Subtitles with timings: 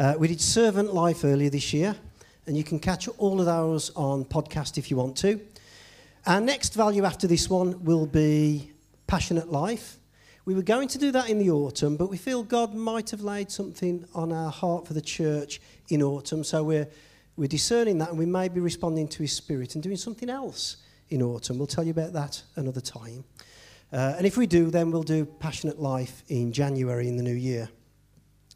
[0.00, 1.94] Uh, we did Servant Life earlier this year,
[2.46, 5.38] and you can catch all of those on podcast if you want to.
[6.26, 8.72] Our next value after this one will be
[9.06, 9.98] Passionate Life.
[10.46, 13.20] We were going to do that in the autumn, but we feel God might have
[13.20, 15.60] laid something on our heart for the church
[15.90, 16.88] in autumn, so we're,
[17.36, 20.78] we're discerning that and we may be responding to His Spirit and doing something else
[21.10, 21.58] in autumn.
[21.58, 23.22] We'll tell you about that another time.
[23.92, 27.34] Uh, and if we do, then we'll do Passionate Life in January in the new
[27.34, 27.68] year.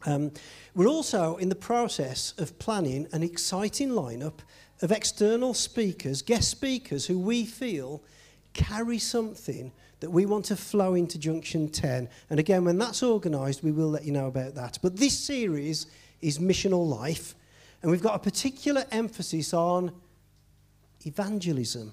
[0.07, 0.33] Um,
[0.75, 4.41] we're also in the process of planning an exciting lineup
[4.83, 8.03] of external speakers, guest speakers, who we feel
[8.53, 12.09] carry something that we want to flow into Junction 10.
[12.31, 14.79] And again, when that's organised, we will let you know about that.
[14.83, 15.87] But this series
[16.21, 17.35] is Missional Life,
[17.83, 19.93] and we've got a particular emphasis on
[21.07, 21.93] evangelism.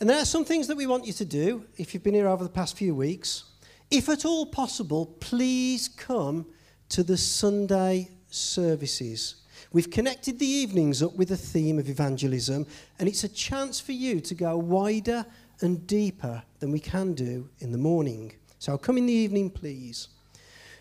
[0.00, 2.28] And there are some things that we want you to do if you've been here
[2.28, 3.44] over the past few weeks.
[3.90, 6.46] If at all possible, please come
[6.90, 9.36] to the Sunday services.
[9.72, 12.66] We've connected the evenings up with a theme of evangelism,
[12.98, 15.26] and it's a chance for you to go wider
[15.60, 18.32] and deeper than we can do in the morning.
[18.58, 20.08] So come in the evening, please.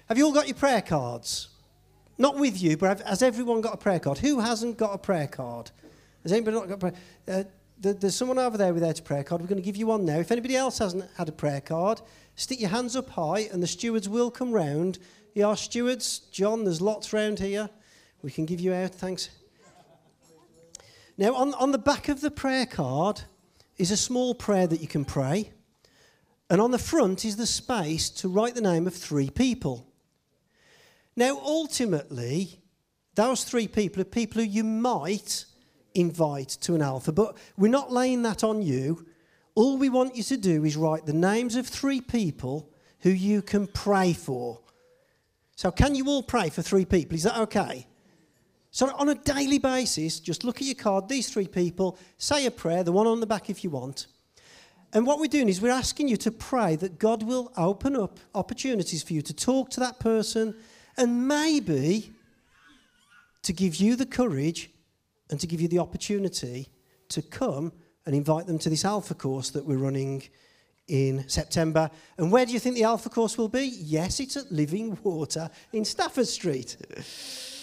[0.08, 1.50] Have you all got your prayer cards?
[2.18, 4.20] Not with you, but has everyone got a prayer card?
[4.20, 5.72] Who hasn't got a prayer card?
[6.24, 6.94] Has anybody not got a prayer?
[7.28, 7.44] Uh,
[7.80, 9.42] there's someone over there with their prayer card.
[9.42, 10.20] We're going to give you one now.
[10.20, 12.02] If anybody else hasn't had a prayer card,
[12.36, 15.00] stick your hands up high, and the stewards will come round.
[15.34, 16.64] You are stewards, John.
[16.64, 17.70] There's lots round here.
[18.22, 18.92] We can give you out.
[18.92, 19.30] Thanks.
[21.18, 23.22] Now, on, on the back of the prayer card
[23.78, 25.52] is a small prayer that you can pray,
[26.50, 29.88] and on the front is the space to write the name of three people.
[31.16, 32.60] Now, ultimately,
[33.16, 35.46] those three people are people who you might
[35.94, 39.06] invite to an alpha, but we're not laying that on you.
[39.56, 43.42] All we want you to do is write the names of three people who you
[43.42, 44.60] can pray for.
[45.56, 47.16] So, can you all pray for three people?
[47.16, 47.86] Is that okay?
[48.72, 52.52] So, on a daily basis, just look at your card, these three people, say a
[52.52, 54.08] prayer, the one on the back if you want.
[54.94, 58.20] And what we're doing is we're asking you to pray that God will open up
[58.34, 60.56] opportunities for you to talk to that person
[60.98, 62.12] and maybe
[63.44, 64.72] to give you the courage
[65.30, 66.68] and to give you the opportunity
[67.10, 67.72] to come
[68.06, 70.24] and invite them to this Alpha course that we're running
[70.88, 71.90] in September.
[72.18, 73.66] And where do you think the Alpha course will be?
[73.66, 76.78] Yes, it's at Living Water in Stafford Street.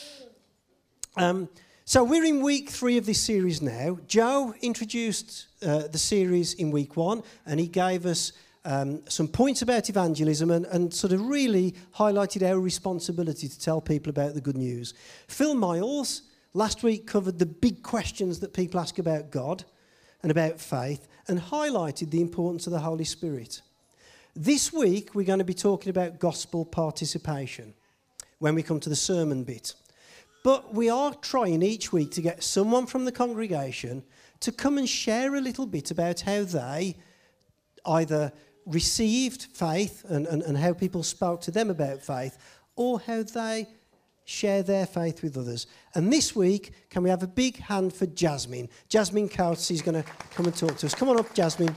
[1.17, 1.49] um,
[1.85, 3.99] so we're in week three of this series now.
[4.07, 8.33] Joe introduced uh, the series in week one, and he gave us
[8.65, 13.81] um, some points about evangelism and, and sort of really highlighted our responsibility to tell
[13.81, 14.95] people about the good news.
[15.29, 16.23] Phil Miles
[16.55, 19.65] last week covered the big questions that people ask about God
[20.23, 23.63] and about faith and highlighted the importance of the Holy Spirit.
[24.35, 27.75] This week, we're going to be talking about gospel participation
[28.39, 29.75] when we come to the sermon bit.
[30.43, 34.03] But we are trying each week to get someone from the congregation
[34.41, 36.97] to come and share a little bit about how they
[37.85, 38.33] either
[38.67, 42.39] received faith and, and, and how people spoke to them about faith,
[42.77, 43.67] or how they
[44.31, 45.67] share their faith with others.
[45.95, 48.69] And this week, can we have a big hand for Jasmine?
[48.89, 50.95] Jasmine Coates is going to come and talk to us.
[50.95, 51.75] Come on up, Jasmine.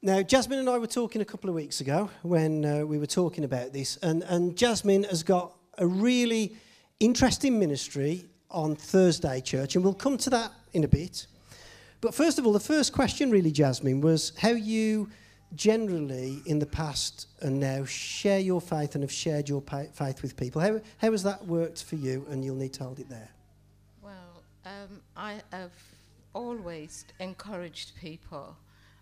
[0.00, 3.06] Now, Jasmine and I were talking a couple of weeks ago when uh, we were
[3.06, 6.56] talking about this, and, and Jasmine has got a really
[6.98, 11.26] interesting ministry on Thursday Church, and we'll come to that in a bit.
[12.00, 15.10] But first of all, the first question, really, Jasmine, was how you
[15.54, 20.36] generally in the past and now share your faith and have shared your faith with
[20.36, 20.60] people.
[20.60, 22.26] How, how has that worked for you?
[22.28, 23.30] And you'll need to hold it there.
[24.02, 25.72] Well, um, I have
[26.34, 28.56] always encouraged people.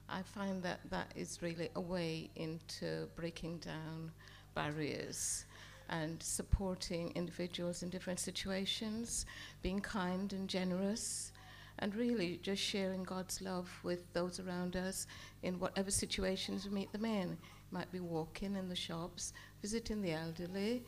[0.09, 4.13] I find that that is really a way into breaking down
[4.55, 5.47] barriers
[5.89, 9.27] and supporting individuals in different situations,
[9.63, 11.33] being kind and generous,
[11.79, 15.07] and really just sharing God's love with those around us
[15.43, 17.37] in whatever situations we meet them in.
[17.71, 20.85] Might be walking in the shops, visiting the elderly,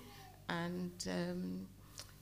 [0.49, 1.67] and um,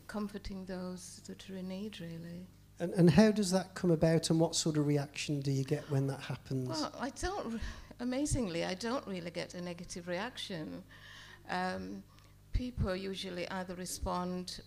[0.06, 2.46] comforting those that are in need, really.
[2.80, 5.88] And, and how does that come about, and what sort of reaction do you get
[5.90, 6.68] when that happens?
[6.68, 7.60] Well, I don't,
[8.00, 10.82] amazingly, I don't really get a negative reaction.
[11.50, 12.02] Um,
[12.52, 14.60] people usually either respond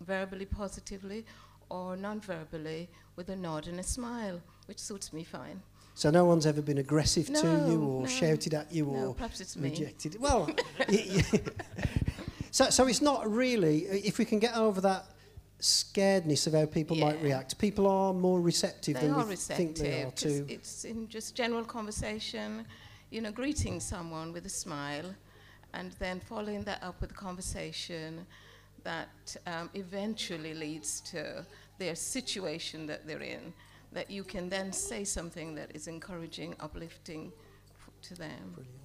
[0.00, 1.24] verbally positively
[1.70, 5.62] or non-verbally with a nod and a smile, which suits me fine.
[5.94, 9.08] So no one's ever been aggressive no, to you or no, shouted at you no,
[9.08, 10.14] or perhaps it's rejected.
[10.14, 10.20] Me.
[10.20, 10.50] Well,
[12.50, 13.82] so so it's not really.
[13.84, 15.06] If we can get over that
[15.60, 17.04] scaredness of how people yeah.
[17.04, 20.46] might react, people are more receptive they than we receptive think they are too.
[20.48, 22.66] It's in just general conversation.
[23.10, 25.14] you know, greeting someone with a smile
[25.74, 28.26] and then following that up with a conversation
[28.84, 31.44] that um, eventually leads to
[31.78, 33.52] their situation that they're in,
[33.92, 37.32] that you can then say something that is encouraging, uplifting
[38.02, 38.52] to them.
[38.54, 38.80] Brilliant.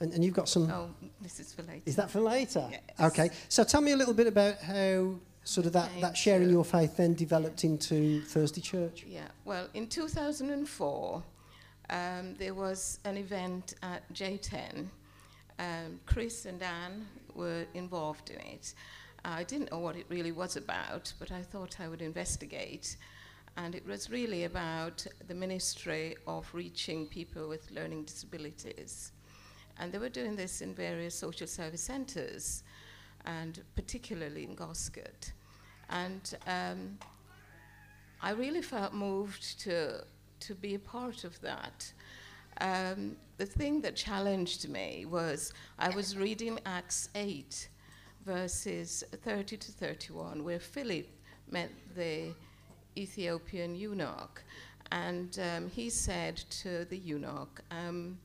[0.00, 0.70] And, and you've got some.
[0.70, 0.90] Oh,
[1.20, 1.82] this is for later.
[1.84, 2.66] Is that for later?
[2.70, 2.80] Yes.
[3.00, 3.30] Okay.
[3.48, 6.54] So tell me a little bit about how sort of that, that sharing you.
[6.54, 9.04] your faith then developed into Thursday Church.
[9.06, 11.22] Yeah, well, in 2004,
[11.90, 14.86] um, there was an event at J10.
[15.58, 18.74] Um, Chris and Anne were involved in it.
[19.24, 22.96] I didn't know what it really was about, but I thought I would investigate.
[23.56, 29.12] And it was really about the ministry of reaching people with learning disabilities.
[29.78, 32.62] And they were doing this in various social service centres,
[33.26, 35.32] and particularly in Goscote.
[35.88, 36.98] And um,
[38.22, 40.04] I really felt moved to,
[40.40, 41.92] to be a part of that.
[42.60, 47.68] Um, the thing that challenged me was I was reading Acts 8,
[48.24, 51.06] verses 30 to 31, where Philip
[51.50, 52.32] met the
[52.96, 54.42] Ethiopian eunuch.
[54.92, 58.18] And um, he said to the eunuch, um,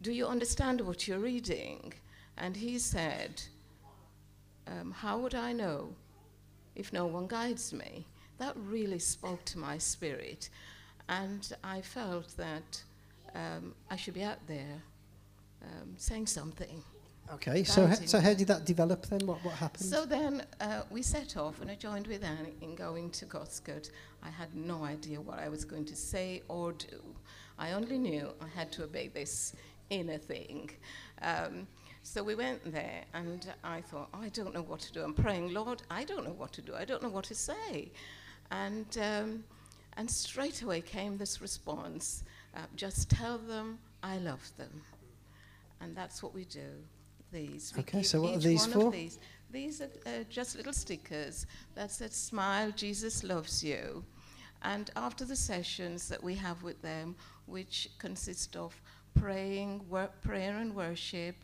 [0.00, 1.92] Do you understand what you're reading?
[2.36, 3.42] And he said,
[4.66, 5.94] um, How would I know
[6.76, 8.06] if no one guides me?
[8.38, 10.48] That really spoke to my spirit.
[11.08, 12.82] And I felt that
[13.34, 14.82] um, I should be out there
[15.62, 16.84] um, saying something.
[17.34, 17.64] Okay.
[17.64, 19.26] So, ha- so how did that develop then?
[19.26, 19.84] What, what happened?
[19.84, 23.90] So then uh, we set off, and I joined with Anne in going to Goscote.
[24.22, 27.02] I had no idea what I was going to say or do.
[27.58, 29.54] I only knew I had to obey this
[29.90, 30.70] inner thing.
[31.22, 31.66] Um,
[32.02, 35.02] so we went there, and I thought, oh, I don't know what to do.
[35.02, 36.74] I'm praying, Lord, I don't know what to do.
[36.74, 37.90] I don't know what to say.
[38.50, 39.44] And, um,
[39.96, 42.24] and straight away came this response
[42.56, 44.82] uh, just tell them I love them.
[45.80, 46.70] And that's what we do.
[47.32, 47.72] These.
[47.76, 48.90] We Okay, so what are these for?
[48.90, 49.18] These.
[49.50, 54.04] these are uh, just little stickers that said, Smile, Jesus loves you.
[54.62, 57.14] And after the sessions that we have with them,
[57.46, 58.80] which consist of
[59.14, 59.84] praying,
[60.22, 61.36] prayer and worship,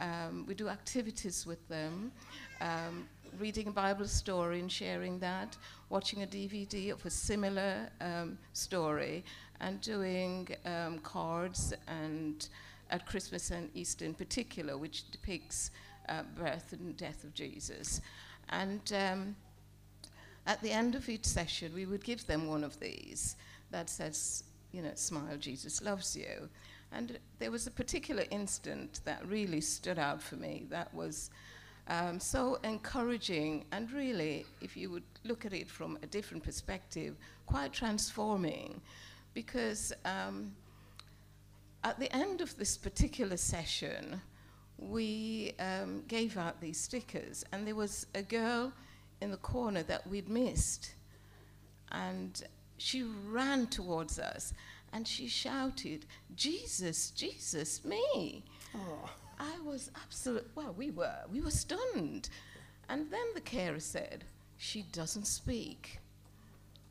[0.00, 2.12] um, we do activities with them,
[2.60, 3.06] um,
[3.38, 5.56] reading a Bible story and sharing that,
[5.88, 9.24] watching a DVD of a similar um, story,
[9.60, 12.48] and doing um, cards and
[12.90, 15.70] at Christmas and Easter in particular, which depicts
[16.08, 18.00] uh, birth and death of Jesus.
[18.50, 19.36] And um,
[20.46, 23.36] at the end of each session, we would give them one of these
[23.70, 26.48] that says, you know, smile, Jesus loves you.
[26.92, 31.30] And there was a particular instant that really stood out for me that was
[31.88, 37.16] um, so encouraging and really, if you would look at it from a different perspective,
[37.46, 38.80] quite transforming.
[39.34, 40.52] Because um,
[41.84, 44.20] at the end of this particular session,
[44.78, 48.72] we um, gave out these stickers, and there was a girl
[49.20, 50.94] in the corner that we'd missed.
[51.92, 52.42] And
[52.76, 54.52] she ran towards us
[54.92, 58.44] and she shouted, Jesus, Jesus, me.
[58.74, 59.10] Oh.
[59.38, 60.48] I was absolute.
[60.54, 61.18] Well, we were.
[61.32, 62.28] We were stunned.
[62.88, 64.24] And then the carer said,
[64.56, 65.98] She doesn't speak.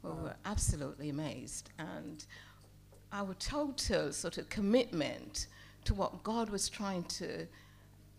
[0.02, 1.70] Well, we were absolutely amazed.
[1.80, 2.26] And
[3.14, 5.48] our total sort of commitment
[5.86, 7.48] to what God was trying to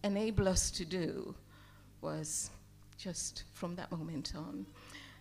[0.05, 1.35] enable us to do
[2.01, 2.51] was
[2.97, 4.65] just from that moment on.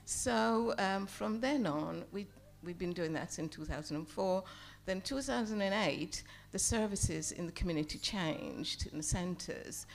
[0.05, 2.27] So um, from then on, we,
[2.63, 4.43] we've been doing that since 2004.
[4.85, 9.85] Then 2008, the services in the community changed in the centres,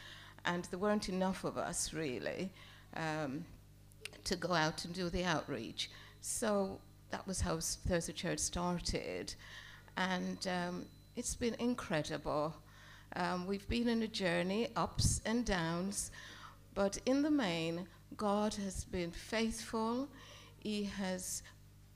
[0.44, 2.50] and there weren't enough of us really
[2.96, 3.44] um,
[4.24, 5.90] to go out and do the outreach.
[6.20, 6.80] So
[7.10, 9.34] that was how Thursday Church started,
[9.98, 10.86] and um,
[11.16, 12.54] it's been incredible.
[13.16, 16.12] Um, we've been on a journey, ups and downs,
[16.74, 17.86] but in the main,
[18.16, 20.08] God has been faithful.
[20.60, 21.42] He has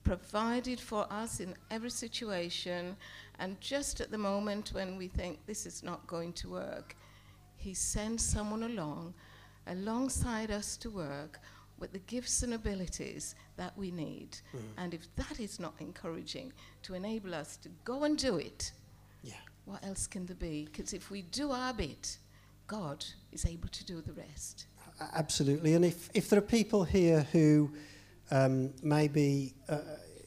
[0.03, 2.97] provided for us in every situation,
[3.39, 6.97] and just at the moment when we think this is not going to work,
[7.55, 9.13] He sends someone along
[9.67, 11.39] alongside us to work
[11.79, 14.37] with the gifts and abilities that we need.
[14.77, 16.53] And if that is not encouraging
[16.83, 18.71] to enable us to go and do it,
[19.23, 19.33] Yeah.
[19.65, 20.65] what else can there be?
[20.65, 22.17] Because if we do our bit,
[22.67, 24.67] God is able to do the rest.
[25.13, 25.73] Absolutely.
[25.73, 27.71] And if, if there are people here who
[28.31, 29.79] um, maybe, uh,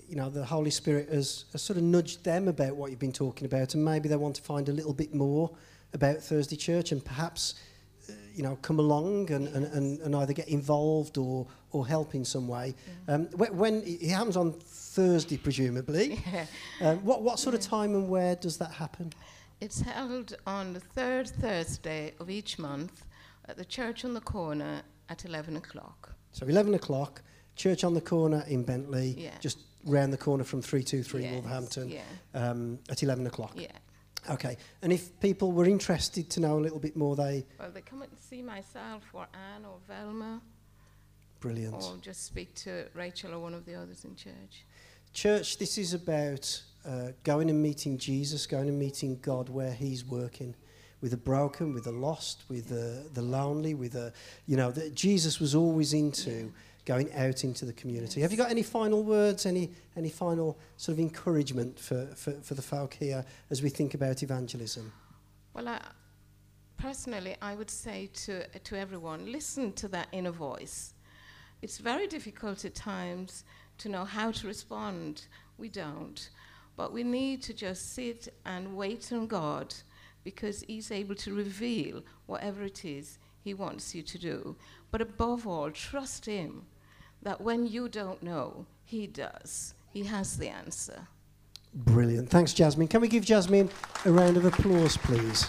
[0.09, 3.13] you know, the Holy Spirit has, has sort of nudged them about what you've been
[3.13, 5.51] talking about, and maybe they want to find a little bit more
[5.95, 7.55] about Thursday Church and perhaps,
[8.37, 12.25] you know, come along and, and, and, and either get involved or, or help in
[12.25, 12.75] some way.
[13.09, 16.47] Um, when, when it happens on Thursday, presumably, Yeah.
[16.83, 19.13] um, what, what sort of time and where does that happen?
[19.61, 23.07] It's held on the third Thursday of each month
[23.49, 26.13] at the church on the corner at 11 o'clock.
[26.33, 27.23] So 11 o'clock,
[27.57, 29.31] church on the corner in Bentley, Yeah.
[29.41, 32.03] just round the corner from 323 Yes, Wolverhampton Yeah,
[32.35, 33.53] um, at 11 o'clock.
[33.57, 33.69] yeah.
[34.29, 37.81] Okay, and if people were interested to know a little bit more, they Well, they
[37.81, 40.41] come and see myself or Anne or Velma
[41.41, 41.75] brilliant.
[41.75, 44.65] or just speak to Rachel or one of the others in church.
[45.13, 50.05] Church, this is about uh, going and meeting Jesus, going and meeting God where He's
[50.05, 50.55] working
[51.01, 54.13] with the broken, with the lost, with the, the lonely, with the,
[54.47, 56.53] you know, that Jesus was always into
[56.87, 58.21] going out into the community.
[58.23, 62.55] Have you got any final words, any, any final sort of encouragement for, for, for
[62.55, 64.93] the folk here as we think about evangelism?
[65.53, 65.81] Well, I,
[66.79, 70.95] personally, I would say to, to everyone listen to that inner voice.
[71.61, 73.43] It's very difficult at times
[73.79, 75.27] to know how to respond.
[75.59, 76.31] We don't.
[76.77, 79.75] But we need to just sit and wait on God
[80.23, 84.57] because He's able to reveal whatever it is He wants you to do.
[84.93, 86.67] But above all, trust Him
[87.27, 89.75] that when you don't know, He does.
[89.93, 91.09] He has the answer.
[91.75, 92.31] Brilliant.
[92.31, 92.87] Thanks, Jasmine.
[92.87, 93.69] Can we give Jasmine
[94.05, 95.45] a round of applause, please?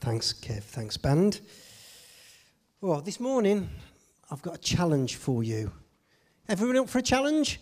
[0.00, 0.64] Thanks, Kev.
[0.64, 1.40] Thanks, band.
[2.82, 3.70] Well, this morning
[4.30, 5.72] I've got a challenge for you.
[6.46, 7.58] Everyone up for a challenge?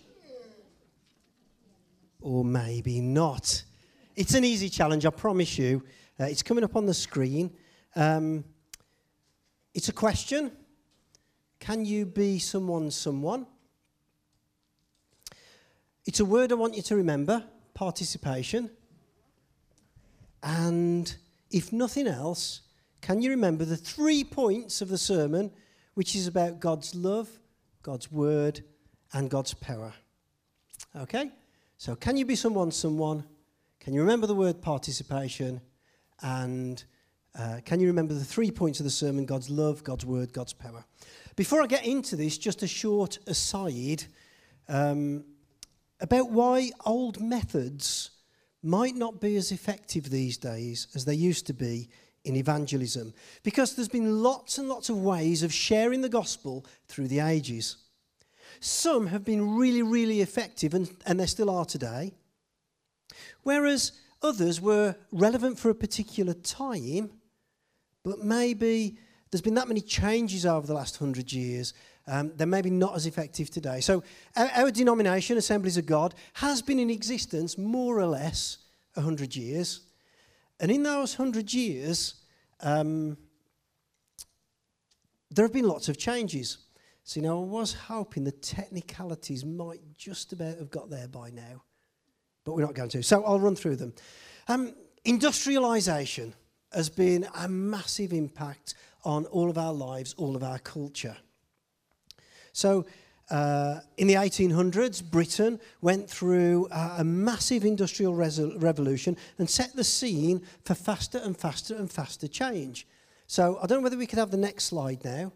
[2.20, 3.62] Or maybe not.
[4.16, 5.82] It's an easy challenge, I promise you.
[6.20, 7.52] Uh, it's coming up on the screen.
[7.96, 8.44] Um,
[9.74, 10.52] it's a question
[11.58, 13.46] Can you be someone's someone?
[16.06, 17.42] It's a word I want you to remember
[17.72, 18.70] participation.
[20.44, 21.12] And
[21.50, 22.60] if nothing else,
[23.00, 25.50] can you remember the three points of the sermon,
[25.94, 27.28] which is about God's love,
[27.82, 28.62] God's word,
[29.12, 29.92] and God's power?
[30.94, 31.32] Okay?
[31.78, 33.24] So, can you be someone's someone?
[33.84, 35.60] Can you remember the word participation?
[36.22, 36.82] And
[37.38, 40.54] uh, can you remember the three points of the sermon God's love, God's word, God's
[40.54, 40.86] power?
[41.36, 44.04] Before I get into this, just a short aside
[44.70, 45.22] um,
[46.00, 48.12] about why old methods
[48.62, 51.90] might not be as effective these days as they used to be
[52.24, 53.12] in evangelism.
[53.42, 57.76] Because there's been lots and lots of ways of sharing the gospel through the ages.
[58.60, 62.14] Some have been really, really effective, and, and they still are today.
[63.42, 63.92] Whereas
[64.22, 67.10] others were relevant for a particular time,
[68.02, 68.98] but maybe
[69.30, 71.74] there's been that many changes over the last hundred years,
[72.06, 73.80] um, they're maybe not as effective today.
[73.80, 74.02] So,
[74.36, 78.58] our, our denomination, Assemblies of God, has been in existence more or less
[78.94, 79.80] 100 years.
[80.60, 82.14] And in those 100 years,
[82.60, 83.16] um,
[85.30, 86.58] there have been lots of changes.
[87.02, 91.30] So, you know, I was hoping the technicalities might just about have got there by
[91.30, 91.62] now,
[92.44, 93.02] but we're not going to.
[93.02, 93.94] So, I'll run through them.
[94.48, 94.74] Um,
[95.04, 96.34] industrialization
[96.72, 98.74] has been a massive impact
[99.04, 101.16] on all of our lives, all of our culture.
[102.52, 102.86] So,
[103.30, 110.42] uh, in the 1800s, Britain went through a massive industrial revolution and set the scene
[110.64, 112.86] for faster and faster and faster change.
[113.26, 115.32] So, I don't know whether we could have the next slide now.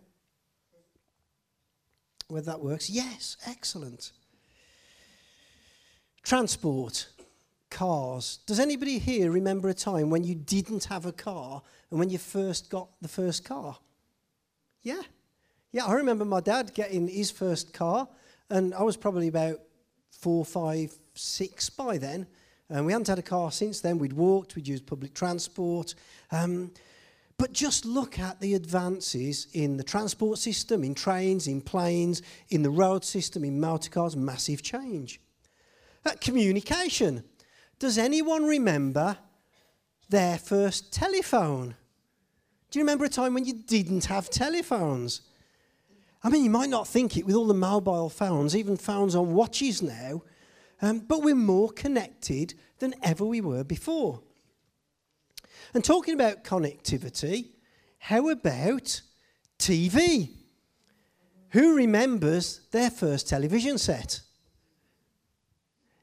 [2.28, 2.90] Whether that works.
[2.90, 4.12] Yes, excellent.
[6.28, 7.08] Transport,
[7.70, 8.40] cars.
[8.44, 12.18] Does anybody here remember a time when you didn't have a car and when you
[12.18, 13.78] first got the first car?
[14.82, 15.00] Yeah.
[15.72, 18.06] Yeah, I remember my dad getting his first car,
[18.50, 19.60] and I was probably about
[20.10, 22.26] four, five, six by then.
[22.68, 23.96] And we hadn't had a car since then.
[23.96, 25.94] We'd walked, we'd used public transport.
[26.30, 26.72] Um,
[27.38, 32.20] but just look at the advances in the transport system, in trains, in planes,
[32.50, 35.22] in the road system, in motor cars, massive change.
[36.08, 37.22] Uh, communication.
[37.78, 39.18] Does anyone remember
[40.08, 41.74] their first telephone?
[42.70, 45.20] Do you remember a time when you didn't have telephones?
[46.22, 49.34] I mean, you might not think it with all the mobile phones, even phones on
[49.34, 50.22] watches now,
[50.80, 54.22] um, but we're more connected than ever we were before.
[55.74, 57.50] And talking about connectivity,
[57.98, 59.02] how about
[59.58, 60.30] TV?
[61.50, 64.22] Who remembers their first television set?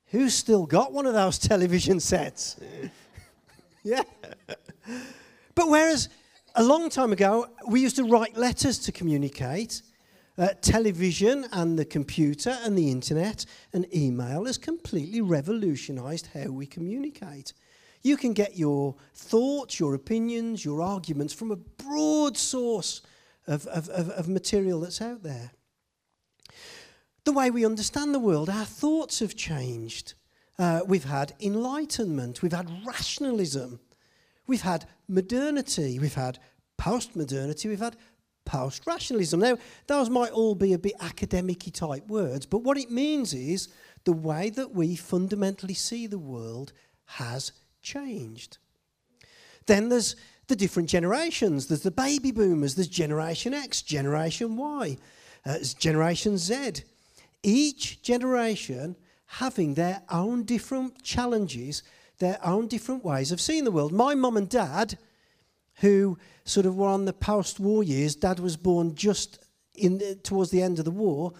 [0.07, 2.57] Who's still got one of those television sets?
[3.83, 4.03] yeah.
[5.55, 6.09] But whereas
[6.55, 9.81] a long time ago, we used to write letters to communicate,
[10.37, 16.65] uh, television and the computer and the internet and email has completely revolutionized how we
[16.65, 17.53] communicate.
[18.03, 23.01] You can get your thoughts, your opinions, your arguments from a broad source
[23.47, 25.51] of, of, of, of material that's out there.
[27.25, 30.13] The way we understand the world, our thoughts have changed.
[30.59, 33.79] Uh, we've had enlightenment, we've had rationalism,
[34.45, 36.37] we've had modernity, we've had
[36.77, 37.97] post modernity, we've had
[38.45, 39.39] post rationalism.
[39.39, 43.69] Now, those might all be a bit academic type words, but what it means is
[44.03, 46.73] the way that we fundamentally see the world
[47.05, 47.51] has
[47.81, 48.59] changed.
[49.65, 50.15] Then there's
[50.47, 51.65] the different generations.
[51.65, 54.97] There's the baby boomers, there's Generation X, Generation Y,
[55.43, 56.83] uh, Generation Z.
[57.47, 58.95] Each generation
[59.27, 61.83] having their own different challenges,
[62.17, 63.91] their own different ways of seeing the world.
[63.91, 64.97] My mum and dad,
[65.75, 70.63] who sort of were on the post-war years, dad was born just in towards the
[70.63, 71.33] end of the war,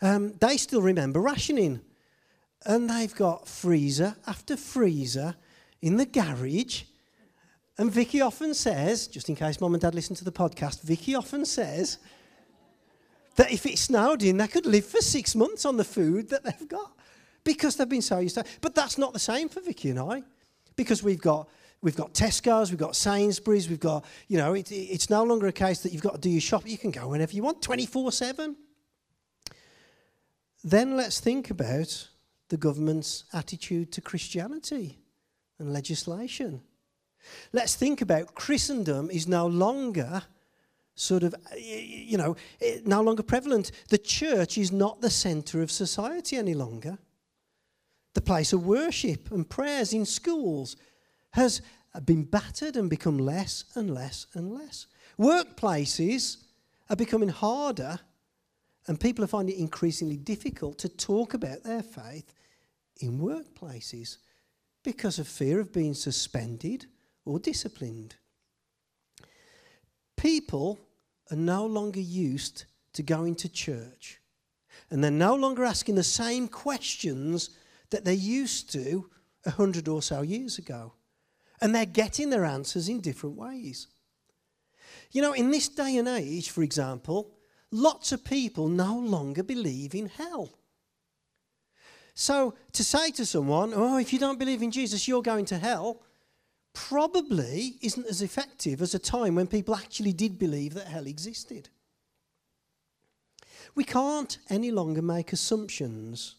[0.00, 1.80] um, they still remember rationing.
[2.64, 5.34] And they've got freezer after freezer
[5.82, 6.84] in the garage.
[7.76, 11.16] And Vicky often says, just in case mum and dad listen to the podcast, Vicky
[11.16, 11.98] often says
[13.40, 16.44] that if it snowed in, they could live for six months on the food that
[16.44, 16.92] they've got
[17.42, 18.58] because they've been so used to it.
[18.60, 20.22] But that's not the same for Vicky and I
[20.76, 21.48] because we've got
[21.80, 25.52] we've got Tesco's, we've got Sainsbury's, we've got, you know, it, it's no longer a
[25.52, 26.70] case that you've got to do your shopping.
[26.70, 28.56] You can go whenever you want, 24 7.
[30.62, 32.10] Then let's think about
[32.50, 34.98] the government's attitude to Christianity
[35.58, 36.60] and legislation.
[37.54, 40.24] Let's think about Christendom is no longer
[41.00, 43.72] sort of, uh, you know, eh, no longer prevalent.
[43.88, 46.98] The church is not the centre of society any longer.
[48.14, 50.76] The place of worship and prayers in schools
[51.30, 51.62] has
[51.94, 54.86] uh, been battered and become less and less and less.
[55.18, 56.44] Workplaces
[56.90, 57.98] are becoming harder,
[58.86, 62.34] and people are finding it increasingly difficult to talk about their faith
[63.00, 64.18] in workplaces
[64.82, 66.86] because of fear of being suspended
[67.24, 68.16] or disciplined.
[70.16, 70.78] People
[71.30, 74.20] are no longer used to going to church,
[74.90, 77.50] and they're no longer asking the same questions
[77.90, 79.10] that they used to
[79.46, 80.92] a hundred or so years ago.
[81.60, 83.86] And they're getting their answers in different ways.
[85.12, 87.34] You know, in this day and age, for example,
[87.70, 90.50] lots of people no longer believe in hell.
[92.14, 95.58] So to say to someone, oh, if you don't believe in Jesus, you're going to
[95.58, 96.02] hell,
[96.72, 101.68] probably isn't as effective as a time when people actually did believe that hell existed.
[103.74, 106.36] We can't any longer make assumptions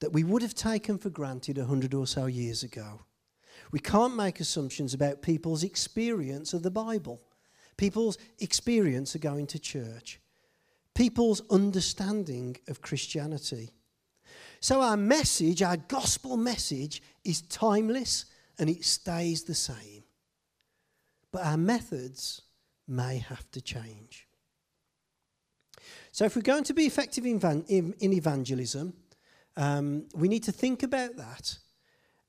[0.00, 3.00] that we would have taken for granted a hundred or so years ago.
[3.70, 7.20] We can't make assumptions about people's experience of the Bible,
[7.76, 10.20] people's experience of going to church,
[10.94, 13.70] people's understanding of Christianity.
[14.60, 18.26] So, our message, our gospel message, is timeless
[18.60, 20.04] and it stays the same.
[21.32, 22.42] But our methods
[22.86, 24.28] may have to change.
[26.12, 28.92] So, if we're going to be effective in, van- in, in evangelism,
[29.56, 31.58] um, we need to think about that.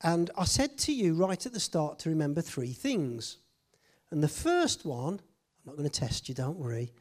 [0.03, 3.37] And I said to you right at the start to remember three things.
[4.09, 6.93] And the first one, I'm not going to test you, don't worry,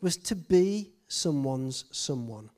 [0.00, 2.50] was to be someone's someone.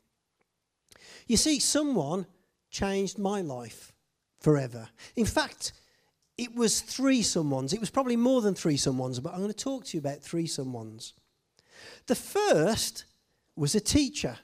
[1.26, 2.26] You see, someone
[2.70, 3.92] changed my life
[4.40, 4.88] forever.
[5.16, 5.72] In fact,
[6.40, 7.74] it was three someones.
[7.74, 10.22] It was probably more than three someones, but I'm going to talk to you about
[10.22, 11.12] three someones.
[12.06, 13.04] The first
[13.56, 14.38] was a teacher,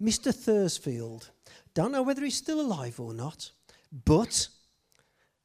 [0.00, 0.32] Mr.
[0.32, 1.32] Thursfield.
[1.74, 3.50] Don't know whether he's still alive or not,
[4.04, 4.46] but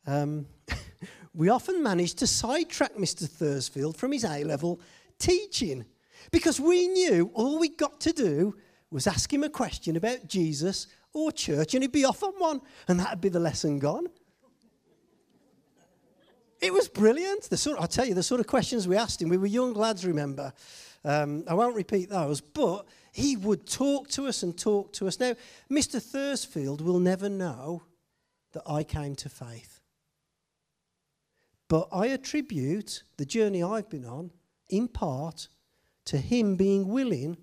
[0.05, 0.45] um,
[1.33, 3.27] we often managed to sidetrack Mr.
[3.27, 4.79] Thursfield from his A level
[5.17, 5.85] teaching
[6.29, 8.55] because we knew all we got to do
[8.91, 12.61] was ask him a question about Jesus or church and he'd be off on one,
[12.87, 14.05] and that'd be the lesson gone.
[16.61, 17.43] It was brilliant.
[17.43, 19.73] The sort, I'll tell you, the sort of questions we asked him, we were young
[19.73, 20.53] lads, remember.
[21.05, 25.19] Um, I won't repeat those, but he would talk to us and talk to us.
[25.19, 25.35] Now,
[25.71, 26.01] Mr.
[26.01, 27.83] Thursfield will never know
[28.51, 29.79] that I came to faith.
[31.69, 34.31] But I attribute the journey I've been on,
[34.69, 35.47] in part,
[36.05, 37.37] to him being willing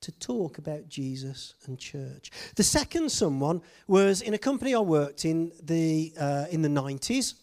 [0.00, 2.30] to talk about Jesus and church.
[2.56, 7.34] The second someone was in a company I worked in the uh, in the 90s,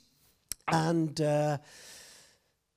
[0.67, 1.58] and uh,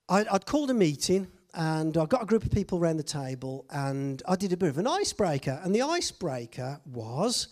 [0.08, 3.66] I, I'd called a meeting and I got a group of people around the table,
[3.70, 5.60] and I did a bit of an icebreaker.
[5.64, 7.48] And the icebreaker was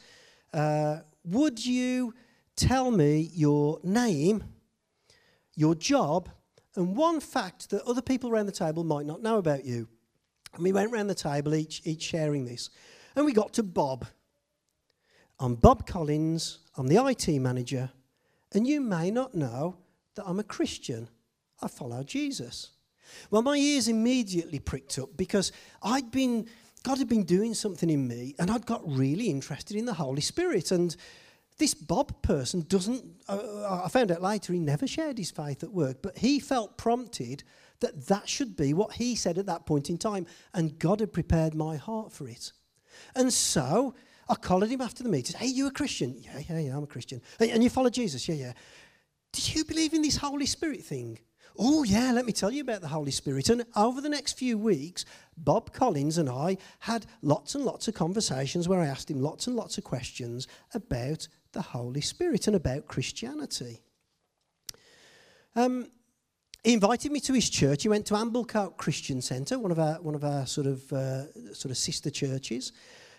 [0.54, 2.14] uh, Would you
[2.54, 4.44] tell me your name,
[5.56, 6.28] your job,
[6.76, 9.88] and one fact that other people around the table might not know about you?
[10.54, 12.70] And we went around the table, each, each sharing this.
[13.16, 14.06] And we got to Bob.
[15.40, 17.90] I'm Bob Collins, I'm the IT manager,
[18.52, 19.76] and you may not know
[20.18, 21.08] that I'm a Christian.
[21.62, 22.70] I follow Jesus.
[23.30, 25.52] Well, my ears immediately pricked up because
[25.82, 26.46] I'd been,
[26.82, 30.20] God had been doing something in me and I'd got really interested in the Holy
[30.20, 30.72] Spirit.
[30.72, 30.94] And
[31.56, 35.72] this Bob person doesn't, uh, I found out later, he never shared his faith at
[35.72, 37.44] work, but he felt prompted
[37.80, 40.26] that that should be what he said at that point in time.
[40.52, 42.52] And God had prepared my heart for it.
[43.14, 43.94] And so
[44.28, 45.36] I collared him after the meeting.
[45.38, 46.16] Hey, you a Christian?
[46.18, 47.22] Yeah, yeah, yeah, I'm a Christian.
[47.38, 48.28] And you follow Jesus?
[48.28, 48.52] Yeah, yeah.
[49.32, 51.18] Do you believe in this Holy Spirit thing?
[51.58, 53.48] Oh, yeah, let me tell you about the Holy Spirit.
[53.48, 55.04] And over the next few weeks,
[55.36, 59.48] Bob Collins and I had lots and lots of conversations where I asked him lots
[59.48, 63.80] and lots of questions about the Holy Spirit and about Christianity.
[65.56, 65.88] Um,
[66.62, 67.82] he invited me to his church.
[67.82, 71.32] He went to Amblecote Christian Centre, one of our one of our sort of uh,
[71.54, 72.72] sort of sister churches,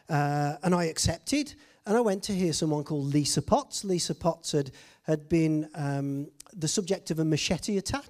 [0.10, 1.56] uh, and I accepted.
[1.89, 3.84] And I went to hear someone called Lisa Potts.
[3.84, 4.69] Lisa Potts had
[5.06, 8.06] had been um, the subject of a machete attack.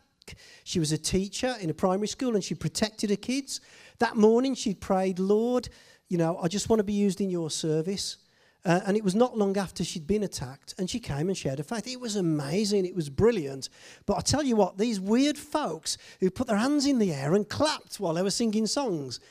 [0.65, 3.61] She was a teacher in a primary school, and she protected her kids.
[3.99, 5.69] That morning, she prayed, "Lord,
[6.09, 8.17] you know, I just want to be used in Your service."
[8.65, 11.59] Uh, and it was not long after she'd been attacked, and she came and shared
[11.59, 11.87] her faith.
[11.87, 13.69] It was amazing, it was brilliant.
[14.05, 17.33] But I tell you what, these weird folks who put their hands in the air
[17.33, 19.21] and clapped while they were singing songs,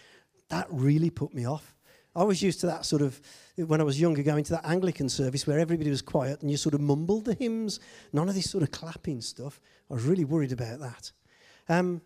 [0.48, 1.74] that really put me off.
[2.16, 3.20] I was used to that sort of,
[3.66, 6.57] when I was younger, going to that Anglican service where everybody was quiet and you
[6.57, 7.81] sort of mumbled the hymns.
[8.12, 9.61] None of this sort of clapping stuff.
[9.90, 11.12] I was really worried about that.
[11.68, 12.01] Um,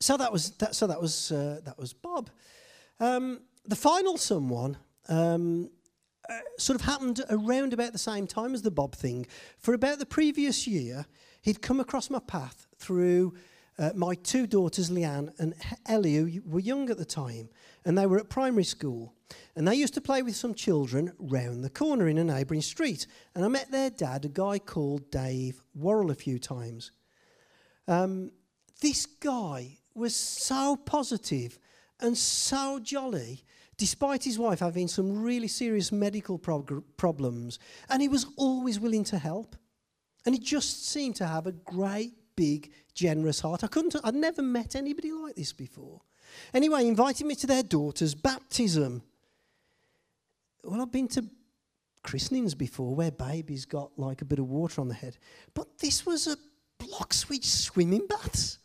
[0.00, 0.74] so that was that.
[0.74, 2.30] So that was uh, that was Bob.
[3.00, 4.76] Um, the final someone.
[5.08, 5.70] Um,
[6.28, 9.26] uh, sort of happened around about the same time as the Bob thing.
[9.58, 11.04] For about the previous year,
[11.42, 13.34] he'd come across my path through
[13.82, 15.54] uh, my two daughters, Leanne and
[15.86, 17.48] Ellie, who were young at the time,
[17.84, 19.12] and they were at primary school.
[19.56, 23.08] And they used to play with some children round the corner in a neighbouring street.
[23.34, 26.92] And I met their dad, a guy called Dave Worrell, a few times.
[27.88, 28.30] Um,
[28.80, 31.58] this guy was so positive
[31.98, 33.44] and so jolly
[33.78, 39.02] despite his wife having some really serious medical prog- problems, and he was always willing
[39.02, 39.56] to help.
[40.24, 43.64] And he just seemed to have a great, big, generous heart.
[43.64, 46.00] I couldn't, I'd never met anybody like this before.
[46.54, 49.02] Anyway, invited me to their daughter's baptism.
[50.64, 51.24] Well, I've been to
[52.02, 55.18] christenings before where babies got like a bit of water on the head,
[55.54, 56.36] but this was a
[56.78, 58.58] Bloxwich swimming baths.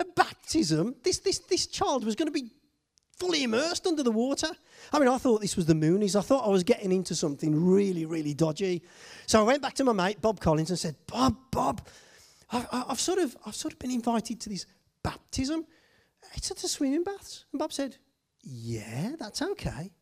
[0.00, 0.94] A baptism.
[1.02, 2.50] This, this, this child was going to be
[3.18, 4.48] fully immersed under the water.
[4.92, 6.14] I mean, I thought this was the Moonies.
[6.14, 8.82] I thought I was getting into something really, really dodgy.
[9.26, 11.86] So I went back to my mate, Bob Collins, and said, Bob, Bob,
[12.50, 14.66] I've, I've sort, of, I've sort of been invited to this
[15.02, 15.66] baptism.
[16.34, 17.44] It's at the swimming baths.
[17.52, 17.96] And Bob said,
[18.42, 19.92] Yeah, that's okay.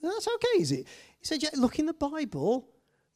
[0.00, 0.86] That's okay, is it?
[1.18, 2.68] He said, Yeah, look in the Bible.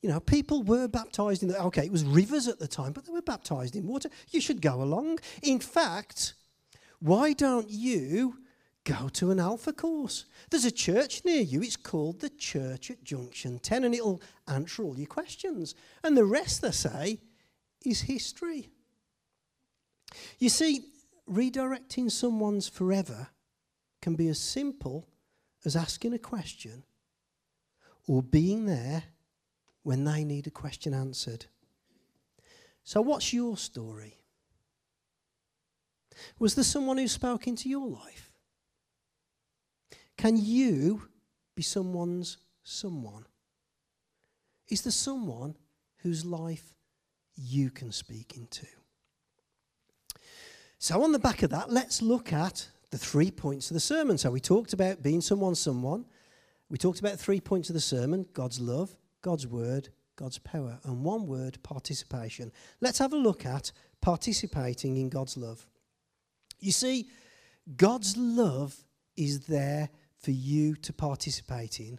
[0.03, 3.05] You know, people were baptized in the, okay, it was rivers at the time, but
[3.05, 4.09] they were baptized in water.
[4.31, 5.19] You should go along.
[5.43, 6.35] In fact,
[7.01, 8.39] why don't you
[8.85, 10.25] go to an alpha course.
[10.51, 11.63] There's a church near you.
[11.63, 15.75] It's called the Church at Junction 10, and it'll answer all your questions.
[16.03, 17.21] And the rest, they say,
[17.85, 18.71] is history.
[20.39, 20.87] You see,
[21.31, 23.29] redirecting someone's forever
[24.03, 25.07] can be as simple
[25.65, 26.85] as asking a question
[28.07, 29.05] or being there
[29.83, 31.47] when they need a question answered.
[32.83, 34.17] So, what's your story?
[36.39, 38.31] Was there someone who spoke into your life?
[40.17, 41.09] Can you
[41.55, 43.27] be someone's someone?
[44.69, 45.57] Is there someone
[45.99, 46.75] whose life
[47.37, 48.67] you can speak into?
[50.83, 54.17] So, on the back of that, let's look at the three points of the sermon.
[54.17, 56.07] So, we talked about being someone, someone.
[56.71, 61.05] We talked about three points of the sermon God's love, God's word, God's power, and
[61.05, 62.51] one word participation.
[62.81, 65.67] Let's have a look at participating in God's love.
[66.61, 67.11] You see,
[67.77, 68.75] God's love
[69.19, 71.99] is there for you to participate in,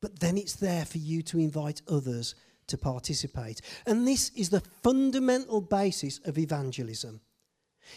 [0.00, 2.36] but then it's there for you to invite others
[2.68, 3.60] to participate.
[3.84, 7.20] And this is the fundamental basis of evangelism.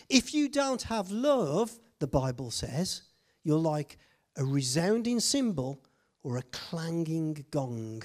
[0.10, 3.04] If you don't have love, the Bible says,
[3.44, 3.98] you're like
[4.38, 5.84] a resounding cymbal
[6.24, 8.04] or a clanging gong.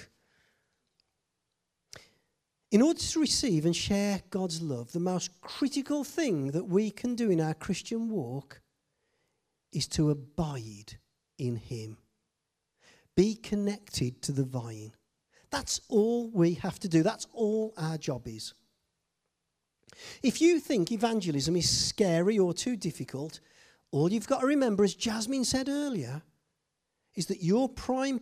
[2.71, 7.15] In order to receive and share God's love, the most critical thing that we can
[7.15, 8.61] do in our Christian walk
[9.73, 10.99] is to abide
[11.39, 11.99] in Him.
[13.17, 14.93] Be connected to the vine.
[15.51, 17.05] That's all we have to do.
[17.05, 18.55] That's all our job is.
[20.23, 23.41] If you think evangelism is scary or too difficult,
[23.91, 26.23] all you've got to remember, as Jasmine said earlier,
[27.15, 28.21] is that your prime,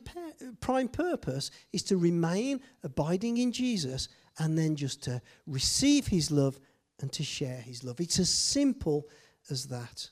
[0.61, 4.09] prime purpose is to remain abiding in Jesus
[4.39, 6.59] and then just to receive his love
[7.01, 8.01] and to share his love.
[8.01, 9.09] It's as simple
[9.51, 10.11] as that.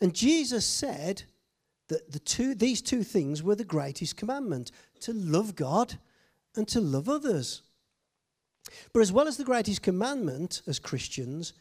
[0.00, 1.22] And Jesus said
[1.88, 5.98] that the two, these two things were the greatest commandment to love God
[6.56, 7.62] and to love others.
[8.92, 11.52] But as well as the greatest commandment as Christians,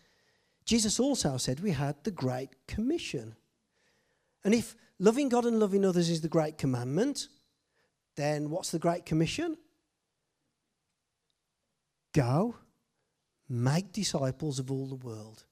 [0.66, 3.36] Jesus also said we had the Great Commission.
[4.44, 7.28] And if loving God and loving others is the Great Commandment,
[8.16, 9.58] then what's the Great Commission?
[12.14, 12.56] Go,
[13.48, 15.46] make disciples of all the world.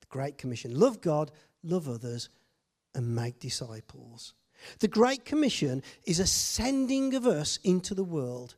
[0.00, 0.78] The Great Commission.
[0.78, 1.30] Love God,
[1.62, 2.28] love others,
[2.94, 4.34] and make disciples.
[4.80, 8.56] The Great Commission is a sending of us into the world.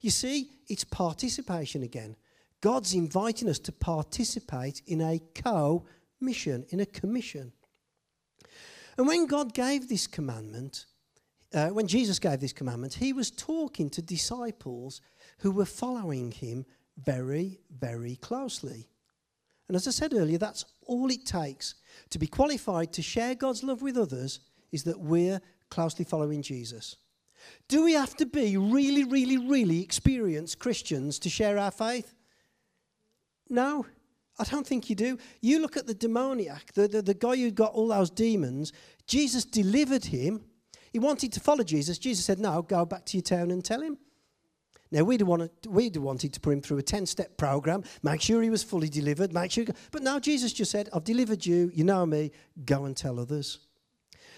[0.00, 2.16] You see, it's participation again.
[2.60, 5.86] God's inviting us to participate in a co
[6.20, 7.52] mission, in a commission.
[8.96, 10.86] And when God gave this commandment,
[11.54, 15.00] uh, when Jesus gave this commandment, he was talking to disciples
[15.38, 18.88] who were following him very, very closely.
[19.68, 21.74] And as I said earlier, that's all it takes
[22.10, 24.40] to be qualified to share God's love with others
[24.72, 26.96] is that we're closely following Jesus.
[27.68, 32.14] Do we have to be really, really, really experienced Christians to share our faith?
[33.48, 33.86] No,
[34.38, 35.18] I don't think you do.
[35.40, 38.72] You look at the demoniac, the, the, the guy who got all those demons,
[39.06, 40.44] Jesus delivered him.
[40.92, 41.98] He wanted to follow Jesus.
[41.98, 43.98] Jesus said, No, go back to your town and tell him.
[44.90, 48.40] Now, we'd, wanted, we'd wanted to put him through a 10 step program, make sure
[48.40, 49.66] he was fully delivered, make sure.
[49.90, 52.30] But now Jesus just said, I've delivered you, you know me,
[52.64, 53.58] go and tell others.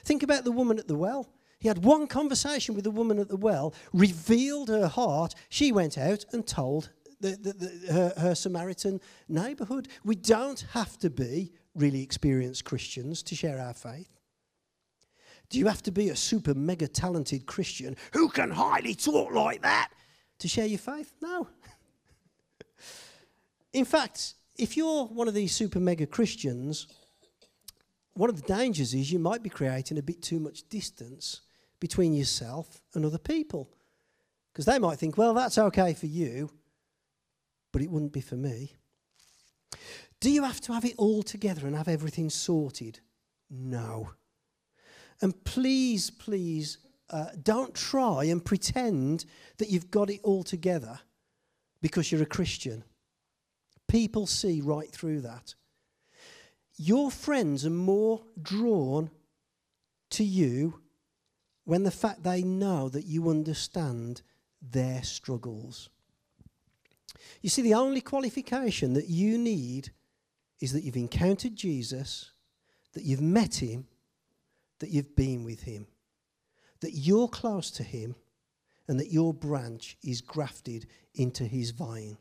[0.04, 1.28] Think about the woman at the well.
[1.60, 5.34] He had one conversation with the woman at the well, revealed her heart.
[5.50, 9.88] She went out and told the, the, the, her, her Samaritan neighborhood.
[10.02, 14.08] We don't have to be really experienced Christians to share our faith.
[15.50, 19.60] Do you have to be a super mega talented Christian who can highly talk like
[19.60, 19.90] that
[20.38, 21.12] to share your faith?
[21.20, 21.46] No.
[23.74, 26.86] In fact, if you're one of these super mega Christians,
[28.14, 31.42] one of the dangers is you might be creating a bit too much distance
[31.80, 33.70] between yourself and other people.
[34.52, 36.50] Because they might think, well, that's okay for you,
[37.72, 38.74] but it wouldn't be for me.
[40.20, 43.00] Do you have to have it all together and have everything sorted?
[43.48, 44.10] No.
[45.22, 49.24] And please, please, uh, don't try and pretend
[49.58, 51.00] that you've got it all together
[51.80, 52.84] because you're a Christian.
[53.88, 55.54] People see right through that.
[56.76, 59.10] Your friends are more drawn
[60.10, 60.80] to you
[61.70, 64.22] when the fact they know that you understand
[64.60, 65.88] their struggles.
[67.42, 69.90] You see, the only qualification that you need
[70.58, 72.32] is that you've encountered Jesus,
[72.94, 73.86] that you've met him,
[74.80, 75.86] that you've been with him,
[76.80, 78.16] that you're close to him,
[78.88, 82.18] and that your branch is grafted into his vine.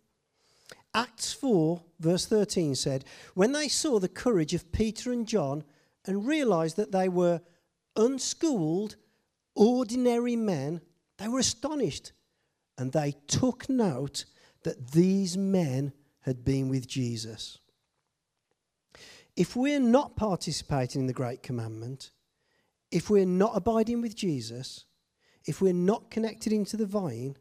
[0.94, 5.64] Acts 4, verse 13 said, When they saw the courage of Peter and John
[6.06, 7.42] and realized that they were
[7.96, 8.96] unschooled,
[9.60, 10.82] ordinary men,
[11.18, 12.14] they were astonished
[12.78, 14.24] and they took note
[14.64, 15.92] that these men
[16.22, 17.60] had been with Jesus.
[19.36, 22.12] If we're not participating in the Great Commandment,
[22.90, 24.86] if we're not abiding with Jesus,
[25.46, 27.36] if we're not connected into the vine,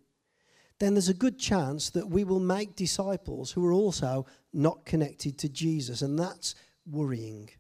[0.80, 5.38] then there's a good chance that we will make disciples who are also not connected
[5.38, 6.54] to Jesus, and that's
[6.84, 7.50] worrying.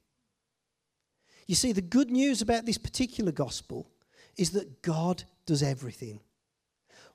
[1.46, 3.90] You see, the good news about this particular gospel
[4.38, 6.20] is that God does everything.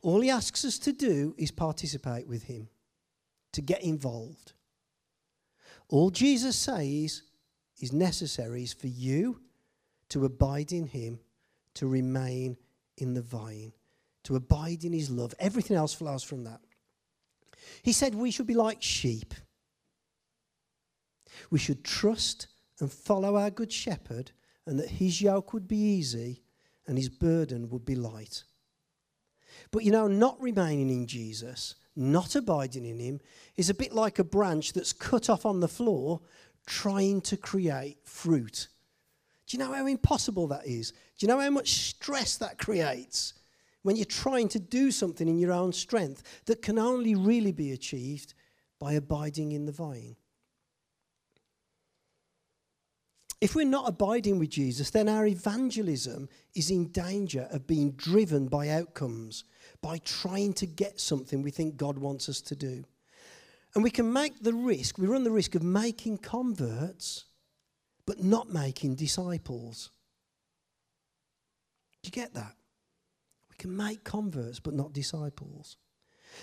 [0.02, 2.68] All he asks us to do is participate with him,
[3.54, 4.54] to get involved.
[5.88, 7.24] All Jesus says
[7.80, 9.40] is necessary is for you
[10.10, 11.20] to abide in him,
[11.76, 12.58] to remain
[12.98, 13.72] in the vine,
[14.26, 15.34] to abide in his love.
[15.40, 16.60] Everything else flows from that.
[17.82, 19.34] He said we should be like sheep.
[21.50, 22.48] We should trust
[22.80, 24.32] and follow our good shepherd,
[24.66, 26.43] and that his yoke would be easy
[26.88, 28.44] and his burden would be light.
[29.72, 33.20] But you know, not remaining in Jesus, not abiding in Him,
[33.56, 36.22] is a bit like a branch that's cut off on the floor
[36.66, 38.68] trying to create fruit.
[39.48, 40.92] Do you know how impossible that is?
[40.92, 43.34] Do you know how much stress that creates
[43.82, 47.74] when you're trying to do something in your own strength that can only really be
[47.74, 48.34] achieved
[48.80, 50.16] by abiding in the vine?
[53.44, 58.48] If we're not abiding with Jesus, then our evangelism is in danger of being driven
[58.48, 59.44] by outcomes,
[59.82, 62.86] by trying to get something we think God wants us to do.
[63.76, 67.26] And we can make the risk, we run the risk of making converts,
[68.06, 69.92] but not making disciples.
[72.02, 72.56] Do you get that?
[73.50, 75.76] We can make converts, but not disciples.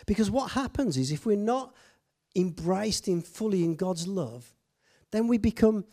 [0.05, 1.75] Because what happens is if we're not
[2.37, 4.53] embraced in fully in God's love,
[5.13, 5.87] then we become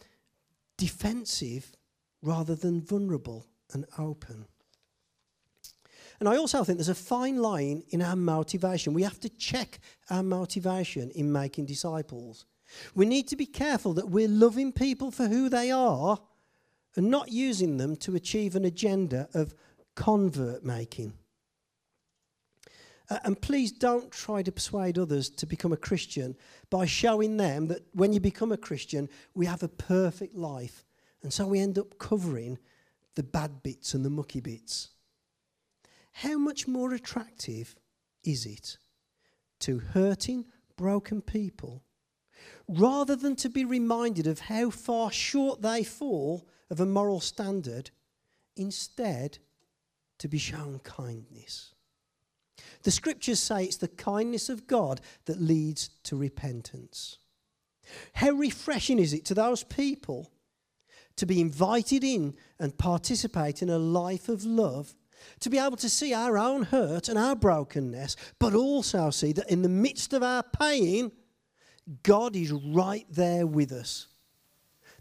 [0.77, 1.71] defensive
[2.21, 4.45] rather than vulnerable and open.
[6.19, 8.93] And I also think there's a fine line in our motivation.
[8.93, 12.45] We have to check our motivation in making disciples.
[12.95, 16.19] We need to be careful that we're loving people for who they are
[16.95, 19.53] and not using them to achieve an agenda of
[19.95, 21.13] convert making.
[23.09, 26.35] Uh, and please don't try to persuade others to become a Christian
[26.69, 30.85] by showing them that when you become a Christian, we have a perfect life.
[31.23, 32.57] And so we end up covering
[33.15, 34.89] the bad bits and the mucky bits.
[36.11, 37.75] How much more attractive
[38.23, 38.77] is it
[39.59, 41.83] to hurting, broken people
[42.67, 47.89] rather than to be reminded of how far short they fall of a moral standard,
[48.55, 49.39] instead,
[50.17, 51.73] to be shown kindness?
[52.87, 57.17] The scriptures say it's the kindness of God that leads to repentance.
[58.13, 60.31] How refreshing is it to those people
[61.17, 64.95] to be invited in and participate in a life of love,
[65.41, 69.51] to be able to see our own hurt and our brokenness, but also see that
[69.51, 71.11] in the midst of our pain,
[72.03, 74.07] God is right there with us.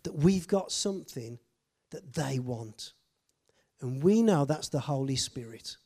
[0.03, 1.38] That we've got something
[1.90, 2.94] that they want.
[3.81, 5.77] And we know that's the Holy Spirit.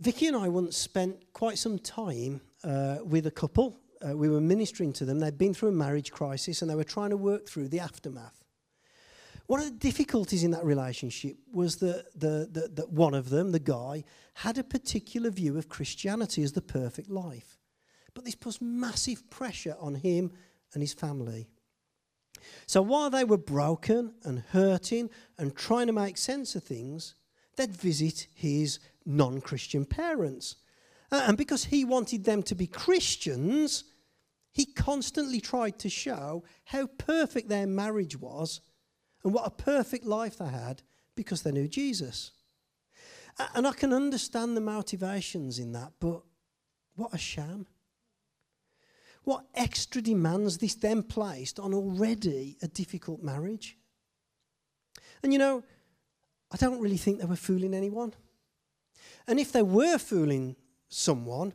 [0.00, 3.78] Vicky and I once spent quite some time uh, with a couple.
[4.00, 5.18] Uh, we were ministering to them.
[5.18, 8.42] They'd been through a marriage crisis and they were trying to work through the aftermath.
[9.46, 13.52] One of the difficulties in that relationship was that, the, the, that one of them,
[13.52, 17.58] the guy, had a particular view of Christianity as the perfect life.
[18.14, 20.32] But this puts massive pressure on him
[20.72, 21.46] and his family.
[22.66, 27.16] So while they were broken and hurting and trying to make sense of things,
[27.56, 30.56] they'd visit his non Christian parents.
[31.12, 33.84] Uh, and because he wanted them to be Christians,
[34.52, 38.60] he constantly tried to show how perfect their marriage was
[39.24, 40.82] and what a perfect life they had
[41.14, 42.32] because they knew Jesus.
[43.54, 46.22] And I can understand the motivations in that, but
[46.96, 47.66] what a sham.
[49.24, 53.76] What extra demands this then placed on already a difficult marriage?
[55.22, 55.62] And you know,
[56.50, 58.14] I don't really think they were fooling anyone.
[59.26, 60.56] And if they were fooling
[60.88, 61.54] someone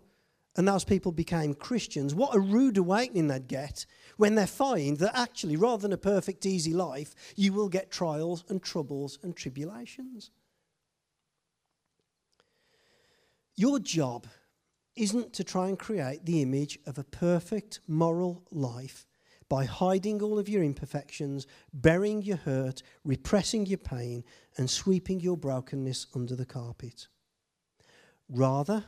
[0.55, 3.85] and those people became Christians, what a rude awakening they'd get
[4.17, 8.43] when they find that actually, rather than a perfect, easy life, you will get trials
[8.47, 10.31] and troubles and tribulations.
[13.57, 14.27] Your job
[14.95, 19.05] isn't to try and create the image of a perfect moral life
[19.47, 24.23] by hiding all of your imperfections, burying your hurt, repressing your pain,
[24.57, 27.07] and sweeping your brokenness under the carpet.
[28.29, 28.83] Rather,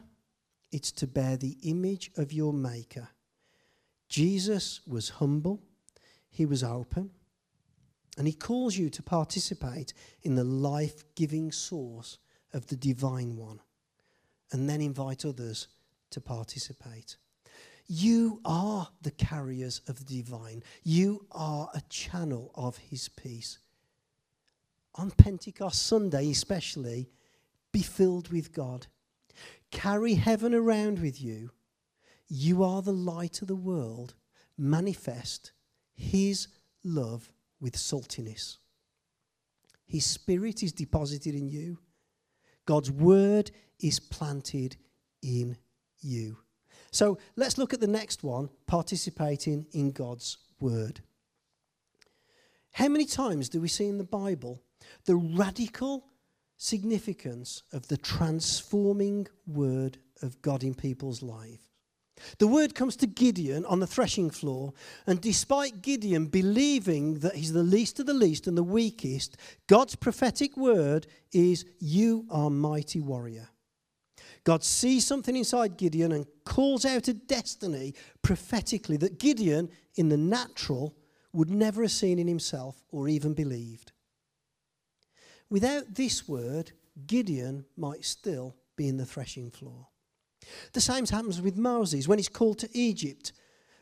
[0.72, 3.10] it's to bear the image of your Maker.
[4.10, 5.62] Jesus was humble,
[6.30, 7.12] he was open,
[8.18, 12.18] and he calls you to participate in the life giving source
[12.54, 13.62] of the divine one,
[14.52, 15.68] and then invite others
[16.10, 17.18] to participate.
[17.88, 20.64] You are the carriers of the divine.
[20.84, 23.60] You are a channel of his peace.
[24.96, 27.10] On Pentecost Sunday, especially,
[27.72, 28.88] be filled with God
[29.72, 31.52] carry heaven around with you,
[32.28, 34.16] you are the light of the world.
[34.58, 35.52] Manifest
[35.96, 36.48] His
[36.84, 38.58] love with saltiness.
[39.86, 41.80] His Spirit is deposited in you.
[42.66, 44.76] God's Word is planted
[45.22, 45.58] in
[46.02, 46.38] you.
[46.92, 51.02] So let's look at the next one participating in God's Word.
[52.74, 54.62] How many times do we see in the Bible
[55.06, 56.06] the radical
[56.58, 61.62] significance of the transforming word of God in people's lives.
[62.40, 64.74] The word comes to Gideon on the threshing floor,
[65.06, 69.96] and despite Gideon believing that he's the least of the least and the weakest, God's
[69.96, 73.50] prophetic word is, You are mighty warrior.
[74.44, 80.18] God sees something inside Gideon and calls out a destiny prophetically that Gideon, in the
[80.18, 80.96] natural,
[81.34, 83.92] would never have seen in himself or even believed.
[85.50, 86.72] Without this word,
[87.06, 89.88] Gideon might still be in the threshing floor.
[90.74, 93.34] The same happens with Moses when he's called to Egypt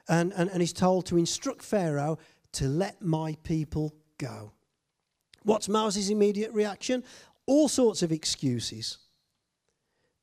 [0.07, 2.17] and, and, and he's told to instruct Pharaoh
[2.53, 4.51] to let my people go.
[5.43, 7.03] What's Moses' immediate reaction?
[7.45, 8.97] All sorts of excuses.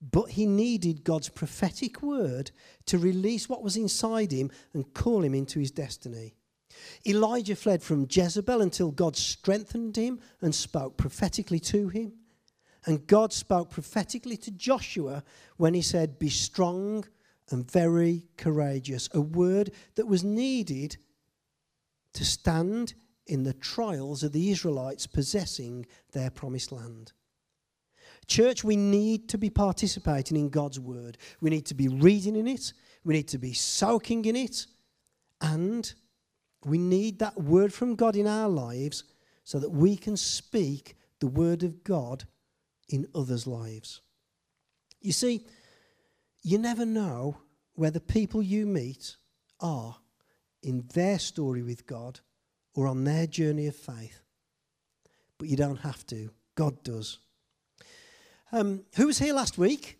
[0.00, 2.50] But he needed God's prophetic word
[2.86, 6.34] to release what was inside him and call him into his destiny.
[7.06, 12.12] Elijah fled from Jezebel until God strengthened him and spoke prophetically to him.
[12.84, 15.22] And God spoke prophetically to Joshua
[15.56, 17.04] when he said, Be strong
[17.50, 20.96] and very courageous, a word that was needed
[22.14, 22.94] to stand
[23.26, 27.12] in the trials of the Israelites possessing their promised land.
[28.26, 31.18] Church, we need to be participating in God's word.
[31.40, 32.72] We need to be reading in it.
[33.04, 34.66] We need to be soaking in it.
[35.40, 35.92] And
[36.64, 39.04] we need that word from God in our lives
[39.44, 42.24] so that we can speak the word of God
[42.88, 44.00] in others' lives.
[45.00, 45.46] You see,
[46.42, 47.38] you never know
[47.74, 49.16] where the people you meet
[49.60, 49.96] are
[50.62, 52.20] in their story with God
[52.74, 54.22] or on their journey of faith.
[55.38, 57.18] But you don't have to, God does.
[58.52, 59.98] Um, who was here last week?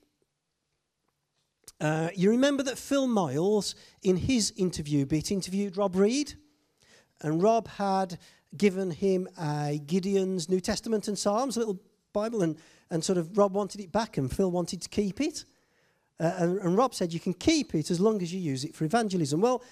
[1.81, 6.35] Uh, you remember that Phil Miles, in his interview bit, interviewed Rob Reed?
[7.23, 8.19] And Rob had
[8.57, 11.81] given him a Gideon's New Testament and Psalms, a little
[12.13, 12.57] Bible, and,
[12.91, 15.45] and sort of Rob wanted it back and Phil wanted to keep it.
[16.21, 18.75] Uh, and, and Rob said, You can keep it as long as you use it
[18.75, 19.41] for evangelism.
[19.41, 19.63] Well,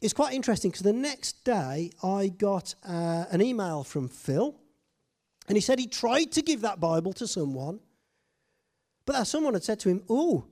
[0.00, 4.56] it's quite interesting because the next day I got uh, an email from Phil,
[5.48, 7.80] and he said he tried to give that Bible to someone,
[9.06, 10.46] but that someone had said to him, Oh,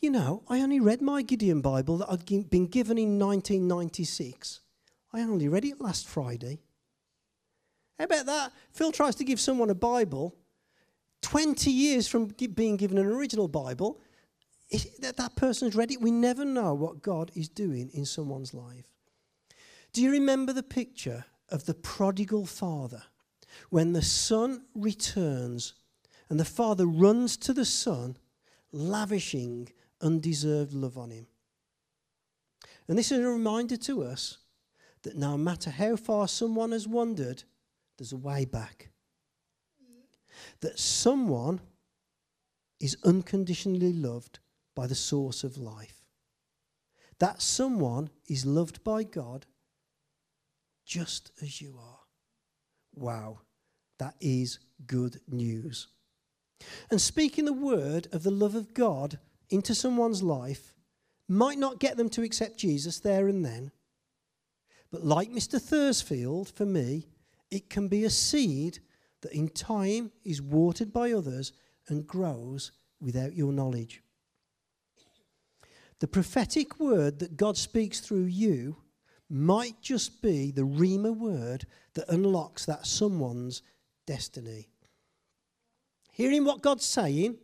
[0.00, 4.60] you know, I only read my Gideon Bible that I'd been given in 1996.
[5.14, 6.58] I only read it last Friday.
[7.98, 8.52] How about that?
[8.72, 10.34] Phil tries to give someone a Bible
[11.22, 14.00] 20 years from being given an original Bible.
[14.98, 16.00] That, that person's read it.
[16.00, 18.86] We never know what God is doing in someone's life.
[19.92, 23.04] Do you remember the picture of the prodigal father
[23.70, 25.74] when the son returns
[26.28, 28.16] and the father runs to the son,
[28.72, 29.68] lavishing
[30.00, 31.28] undeserved love on him?
[32.88, 34.38] And this is a reminder to us
[35.04, 37.44] that no matter how far someone has wandered,
[37.96, 38.90] there's a way back.
[40.60, 41.60] That someone
[42.80, 44.40] is unconditionally loved
[44.74, 46.02] by the source of life.
[47.20, 49.46] That someone is loved by God
[50.84, 52.00] just as you are.
[52.94, 53.40] Wow,
[53.98, 55.88] that is good news.
[56.90, 59.18] And speaking the word of the love of God
[59.50, 60.74] into someone's life
[61.28, 63.70] might not get them to accept Jesus there and then.
[64.94, 65.60] But like Mr.
[65.60, 67.08] Thursfield, for me,
[67.50, 68.78] it can be a seed
[69.22, 71.52] that in time is watered by others
[71.88, 72.70] and grows
[73.00, 74.04] without your knowledge.
[75.98, 78.76] The prophetic word that God speaks through you
[79.28, 83.62] might just be the Rhema word that unlocks that someone's
[84.06, 84.68] destiny.
[86.12, 87.38] Hearing what God's saying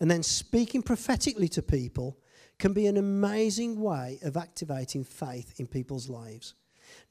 [0.00, 2.18] and then speaking prophetically to people
[2.58, 6.54] can be an amazing way of activating faith in people's lives.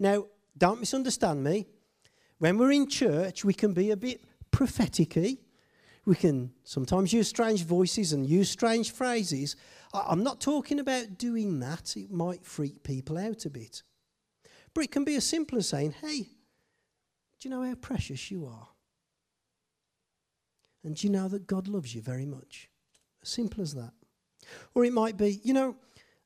[0.02, 0.26] Now,
[0.58, 1.68] don't misunderstand me.
[2.40, 5.16] When we're in church, we can be a bit prophetic
[6.06, 9.56] We can sometimes use strange voices and use strange phrases.
[9.94, 13.84] I'm not talking about doing that, it might freak people out a bit.
[14.74, 18.48] But it can be as simple as saying, hey, do you know how precious you
[18.48, 18.70] are?
[20.84, 22.72] And do you know that God loves you very much?
[23.22, 23.94] As simple as that.
[24.74, 25.76] Or it might be, you know,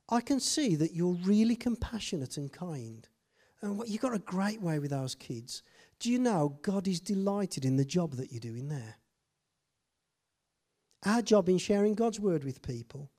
[0.08, 3.06] I can see that you're really compassionate and kind.
[3.66, 5.64] And you've got a great way with those kids.
[6.00, 8.98] Do you know God is delighted in the job that you're doing there?
[11.06, 13.10] Our job in sharing God's word with people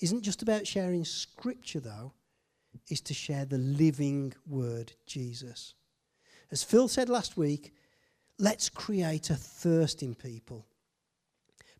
[0.00, 2.12] isn't just about sharing scripture, though,
[2.88, 5.74] is to share the living word, Jesus.
[6.50, 7.72] As Phil said last week,
[8.38, 10.66] let's create a thirst in people.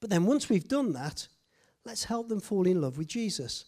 [0.01, 1.29] But then once we've done that,
[1.85, 3.67] let's help them fall in love with Jesus.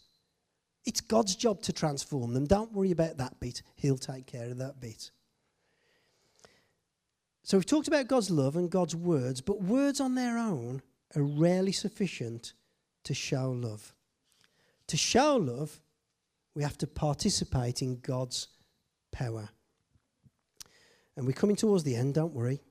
[0.89, 2.47] It's God's job to transform them.
[2.47, 5.11] Don't worry about that bit, He'll take care of that bit.
[7.43, 10.81] So we've talked about God's love and God's words, but words on their own
[11.15, 12.55] are rarely sufficient
[13.05, 13.93] to show love.
[14.87, 15.79] To show love,
[16.55, 18.49] we have to participate in God's
[19.13, 19.51] power.
[21.17, 22.63] And we're coming towards the end, don't worry.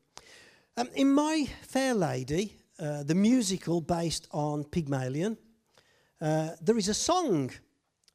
[0.76, 5.38] Um, in My Fair Lady, uh, the musical based on Pygmalion,
[6.20, 7.52] uh, there is a song.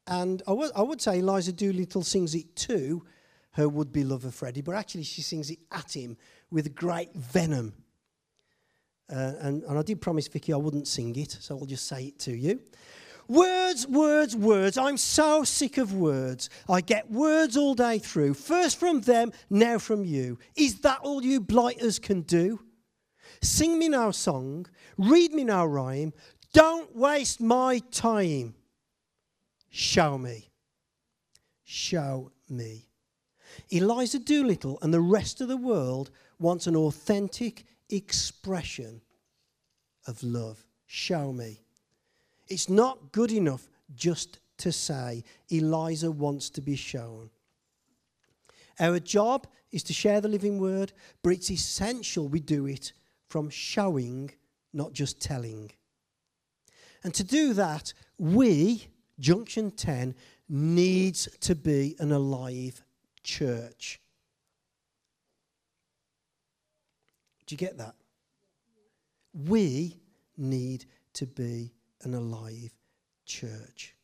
[0.07, 3.05] And I, would say Eliza Doolittle sings it to
[3.51, 6.17] her would be lover Freddie, but actually she sings it at him
[6.51, 7.73] with great venom.
[9.11, 12.05] Uh, and, and I did promise Vicky I wouldn't sing it, so I'll just say
[12.05, 12.59] it to you.
[13.27, 14.77] Words, words, words.
[14.77, 16.49] I'm so sick of words.
[16.67, 18.33] I get words all day through.
[18.33, 20.39] First from them, now from you.
[20.55, 22.59] Is that all you blighters can do?
[23.41, 24.65] Sing me now song,
[24.97, 26.13] read me now rhyme.
[26.53, 28.55] Don't waste my time.
[29.75, 30.51] Show me.
[31.63, 32.85] Show me.
[33.71, 39.01] Eliza Doolittle and the rest of the world wants an authentic expression
[40.05, 40.63] of love.
[40.85, 41.63] Show me.
[42.49, 47.31] It's not good enough just to say, Eliza wants to be shown.
[48.79, 50.93] Our job is to share the living word,
[51.23, 52.93] but it's essential we do it
[53.27, 54.29] from showing,
[54.71, 55.71] not just telling.
[57.03, 58.87] And to do that, we,
[59.19, 60.15] Junction 10,
[60.49, 62.81] needs to be an alive
[63.23, 63.99] church.
[67.45, 67.95] Do you get that?
[69.33, 69.97] We
[70.37, 72.71] need to be an alive
[73.25, 73.95] church.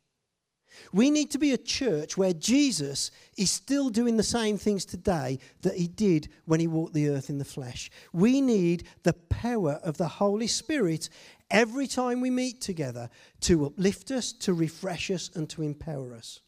[0.94, 5.40] We need to be a church where Jesus is still doing the same things today
[5.62, 7.90] that he did when he walked the earth in the flesh.
[8.14, 11.10] We need the power of the Holy Spirit
[11.52, 13.10] every time we meet together
[13.42, 16.42] to uplift us, to refresh us, and to empower us.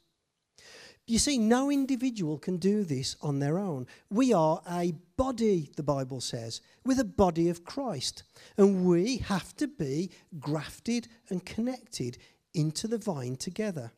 [1.08, 3.88] You see, no individual can do this on their own.
[4.10, 8.24] We are a body, the Bible says, with a body of Christ.
[8.58, 12.18] And we have to be grafted and connected
[12.54, 13.92] into the vine together.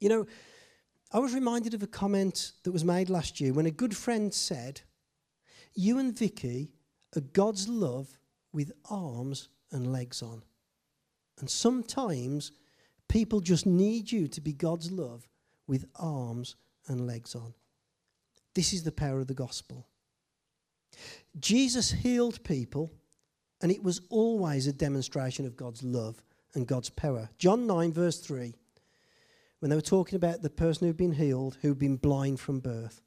[0.00, 0.26] You know,
[1.12, 4.32] I was reminded of a comment that was made last year when a good friend
[4.34, 4.80] said,
[5.74, 6.72] You and Vicky
[7.16, 8.18] are God's love
[8.52, 10.42] with arms and legs on.
[11.38, 12.52] And sometimes
[13.08, 15.28] people just need you to be God's love
[15.66, 16.56] with arms
[16.86, 17.54] and legs on.
[18.54, 19.86] This is the power of the gospel.
[21.38, 22.90] Jesus healed people,
[23.62, 26.22] and it was always a demonstration of God's love
[26.54, 27.30] and God's power.
[27.38, 28.54] John 9, verse 3,
[29.60, 33.02] when they were talking about the person who'd been healed, who'd been blind from birth,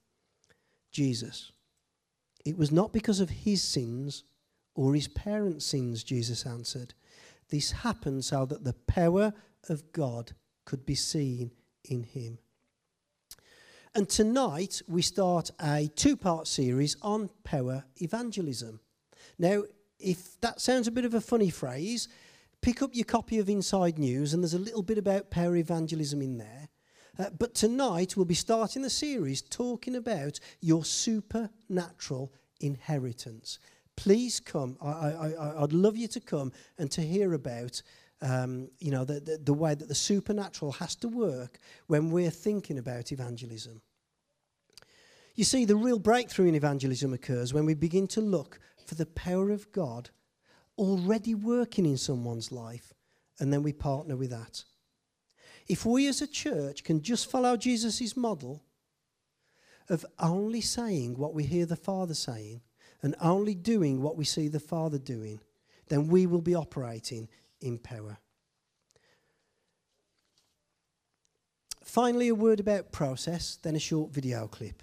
[0.92, 1.52] Jesus.
[2.46, 4.24] It was not because of his sins
[4.76, 6.94] or his parents' sins, Jesus answered.
[7.50, 9.34] This happened so that the power
[9.70, 10.32] of God
[10.66, 11.52] could be seen
[11.84, 12.40] in him.
[13.96, 18.80] And tonight we start a two part series on power evangelism.
[19.38, 19.64] Now,
[20.00, 22.08] if that sounds a bit of a funny phrase,
[22.62, 26.22] pick up your copy of Inside News, and there's a little bit about power evangelism
[26.22, 26.70] in there.
[27.20, 33.60] Uh, but tonight we'll be starting the series talking about your supernatural inheritance.
[33.96, 34.78] Please come.
[34.82, 37.82] I, I, I'd love you to come and to hear about
[38.24, 42.32] um, you know, the, the, the way that the supernatural has to work when we're
[42.32, 43.82] thinking about evangelism.
[45.36, 49.06] You see, the real breakthrough in evangelism occurs when we begin to look for the
[49.06, 50.10] power of God
[50.78, 52.94] already working in someone's life,
[53.40, 54.64] and then we partner with that.
[55.68, 58.64] If we as a church can just follow Jesus' model
[59.90, 62.62] of only saying what we hear the Father saying
[63.04, 65.42] and only doing what we see the Father doing,
[65.90, 67.28] then we will be operating
[67.62, 68.18] in power.
[71.84, 74.82] Finally, a word about process, then a short video clip.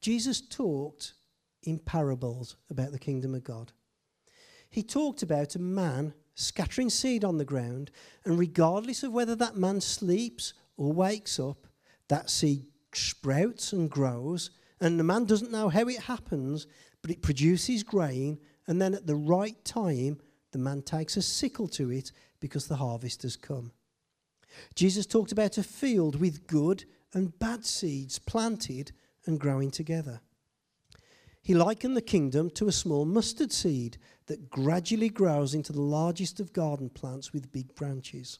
[0.00, 1.14] Jesus talked
[1.64, 3.72] in parables about the kingdom of God.
[4.70, 7.90] He talked about a man scattering seed on the ground,
[8.24, 11.66] and regardless of whether that man sleeps or wakes up,
[12.08, 14.50] that seed sprouts and grows,
[14.84, 16.66] and the man doesn't know how it happens,
[17.00, 20.18] but it produces grain, and then at the right time,
[20.52, 23.72] the man takes a sickle to it because the harvest has come.
[24.74, 28.92] Jesus talked about a field with good and bad seeds planted
[29.24, 30.20] and growing together.
[31.40, 36.40] He likened the kingdom to a small mustard seed that gradually grows into the largest
[36.40, 38.38] of garden plants with big branches.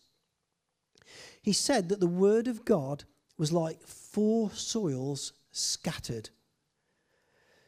[1.41, 3.05] He said that the word of God
[3.39, 6.31] was like four soils scattered.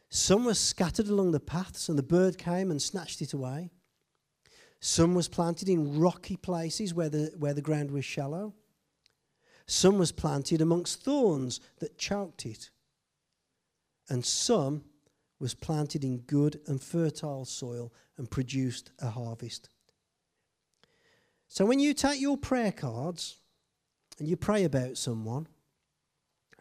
[0.09, 3.71] Some were scattered along the paths, and the bird came and snatched it away.
[4.79, 8.53] Some was planted in rocky places where the, where the ground was shallow.
[9.65, 12.69] Some was planted amongst thorns that choked it.
[14.09, 14.85] And some
[15.39, 19.69] was planted in good and fertile soil and produced a harvest.
[21.47, 23.37] So when you take your prayer cards
[24.19, 25.47] and you pray about someone,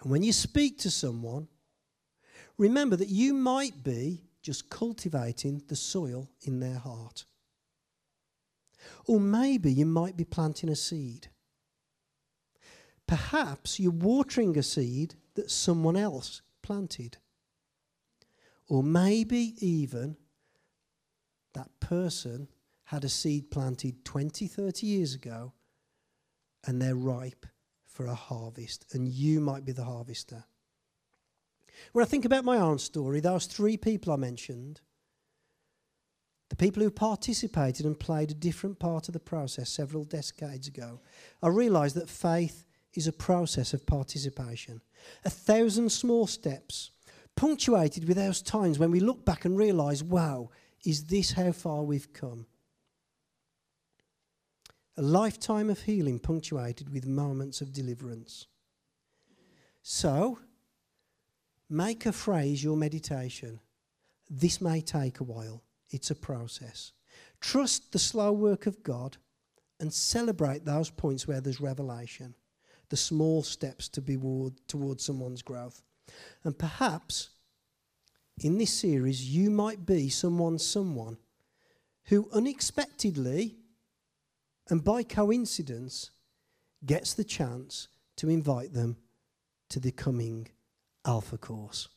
[0.03, 1.49] and when you speak to someone,
[2.59, 7.25] remember that you might be just cultivating the soil in their heart.
[9.07, 11.29] Or maybe you might be planting a seed.
[13.07, 17.19] Perhaps you're watering a seed that someone else planted.
[18.69, 20.17] Or maybe even
[21.55, 22.49] that person
[22.85, 25.53] had a seed planted 20, 30 years ago
[26.67, 27.47] and they're ripe
[27.87, 30.45] for a harvest, and you might be the harvester.
[31.93, 34.81] When I think about my own story, those three people I mentioned,
[36.49, 41.01] the people who participated and played a different part of the process several decades ago,
[41.43, 42.65] I realised that faith
[42.95, 44.81] is a process of participation.
[45.25, 46.91] A thousand small steps
[47.35, 50.51] punctuated with those times when we look back and realise, wow,
[50.85, 52.47] is this how far we've come?
[54.97, 58.47] a lifetime of healing punctuated with moments of deliverance.
[59.83, 60.39] So,
[61.69, 63.61] make a phrase your meditation.
[64.29, 66.93] This may take a while, it's a process.
[67.41, 69.17] Trust the slow work of God
[69.81, 72.35] and celebrate those points where there's revelation,
[72.89, 74.17] the small steps to be
[74.67, 75.83] towards someone's growth.
[76.45, 77.31] And perhaps
[78.43, 81.19] in this series, you might be someone, someone
[82.05, 83.57] who unexpectedly
[84.69, 86.11] and by coincidence
[86.85, 88.97] gets the chance to invite them
[89.71, 90.49] to the coming
[91.07, 91.96] Alpha course.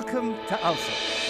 [0.00, 1.29] Welcome to Alpha.